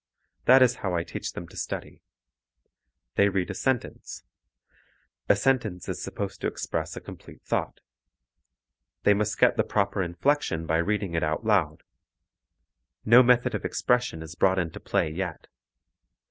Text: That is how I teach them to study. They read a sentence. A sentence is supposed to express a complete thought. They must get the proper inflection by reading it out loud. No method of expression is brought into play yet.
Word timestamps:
That 0.45 0.63
is 0.63 0.77
how 0.77 0.95
I 0.95 1.03
teach 1.03 1.33
them 1.33 1.47
to 1.49 1.55
study. 1.55 2.01
They 3.17 3.29
read 3.29 3.51
a 3.51 3.53
sentence. 3.53 4.23
A 5.29 5.35
sentence 5.35 5.87
is 5.87 6.01
supposed 6.01 6.41
to 6.41 6.47
express 6.47 6.95
a 6.95 7.01
complete 7.01 7.43
thought. 7.43 7.81
They 9.03 9.13
must 9.13 9.37
get 9.37 9.57
the 9.57 9.63
proper 9.63 10.01
inflection 10.01 10.65
by 10.65 10.77
reading 10.77 11.13
it 11.13 11.21
out 11.21 11.45
loud. 11.45 11.83
No 13.05 13.21
method 13.21 13.53
of 13.53 13.63
expression 13.63 14.23
is 14.23 14.33
brought 14.33 14.57
into 14.57 14.79
play 14.79 15.07
yet. 15.07 15.45